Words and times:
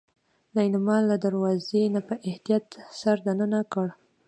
ليلما 0.55 0.97
له 1.09 1.15
دروازې 1.25 1.81
نه 1.95 2.01
په 2.07 2.15
احتياط 2.29 2.67
سر 2.99 3.17
دننه 3.27 3.59
کړ. 3.73 3.87